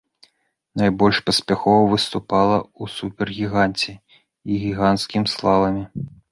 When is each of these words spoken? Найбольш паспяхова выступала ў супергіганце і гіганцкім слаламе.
Найбольш 0.81 1.17
паспяхова 1.27 1.83
выступала 1.93 2.57
ў 2.61 2.83
супергіганце 2.97 3.91
і 4.17 4.51
гіганцкім 4.65 5.23
слаламе. 5.37 5.83